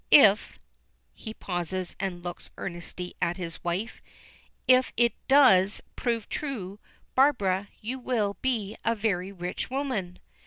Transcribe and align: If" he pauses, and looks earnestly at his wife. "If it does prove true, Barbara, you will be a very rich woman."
If" 0.09 0.57
he 1.13 1.35
pauses, 1.35 1.95
and 1.99 2.23
looks 2.23 2.49
earnestly 2.57 3.13
at 3.21 3.37
his 3.37 3.63
wife. 3.63 4.01
"If 4.67 4.91
it 4.97 5.13
does 5.27 5.79
prove 5.95 6.27
true, 6.27 6.79
Barbara, 7.13 7.67
you 7.81 7.99
will 7.99 8.35
be 8.41 8.75
a 8.83 8.95
very 8.95 9.31
rich 9.31 9.69
woman." 9.69 10.17